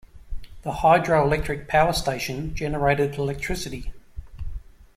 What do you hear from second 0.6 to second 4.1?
The hydroelectric power station generated electricity.